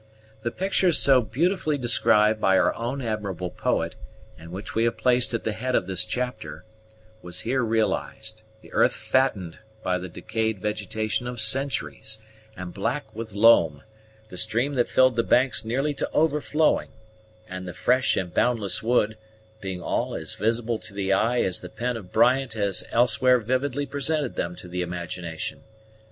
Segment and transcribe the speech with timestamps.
[0.41, 3.93] The picture so beautifully described by our own admirable poet,
[4.35, 6.65] and which we have placed at the head of this chapter,
[7.21, 12.17] was here realized; the earth fattened by the decayed vegetation of centuries,
[12.57, 13.83] and black with loam,
[14.29, 16.89] the stream that filled the banks nearly to overflowing,
[17.47, 19.19] and the "fresh and boundless wood,"
[19.59, 23.85] being all as visible to the eye as the pen of Bryant has elsewhere vividly
[23.85, 25.61] presented them to the imagination.